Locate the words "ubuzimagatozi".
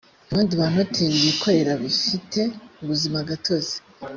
2.81-3.75